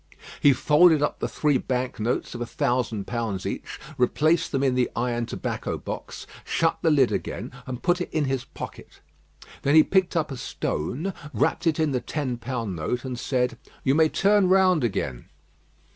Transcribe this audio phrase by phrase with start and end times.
[0.39, 4.73] He folded up the three bank notes of a thousand pounds each, replaced them in
[4.73, 8.99] the iron tobacco box, shut the lid again, and put it in his pocket.
[9.61, 13.59] Then he picked up a stone, wrapped it in the ten pound note, and said:
[13.83, 15.25] "You may turn round again."